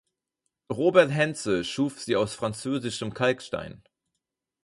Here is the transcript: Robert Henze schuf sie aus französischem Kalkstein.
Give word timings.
Robert 0.73 1.11
Henze 1.11 1.63
schuf 1.63 1.99
sie 2.01 2.15
aus 2.15 2.33
französischem 2.33 3.13
Kalkstein. 3.13 3.83